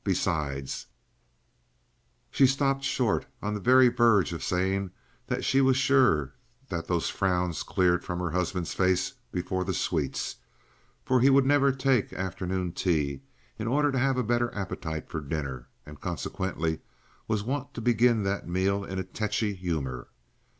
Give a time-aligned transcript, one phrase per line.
[0.03, 0.87] "Besides"
[2.31, 4.89] She stopped short, on the very verge of saying
[5.27, 6.33] that she was sure
[6.69, 10.37] that those frowns cleared from her husband's face before the sweets,
[11.05, 13.21] for he would never take afternoon tea,
[13.59, 16.79] in order to have a better appetite for dinner, and consequently
[17.27, 20.09] was wont to begin that meal in a tetchy humour.